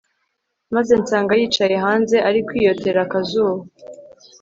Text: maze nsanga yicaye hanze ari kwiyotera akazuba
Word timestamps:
maze 0.75 0.93
nsanga 1.01 1.33
yicaye 1.39 1.75
hanze 1.85 2.15
ari 2.27 2.39
kwiyotera 2.47 2.99
akazuba 3.05 3.61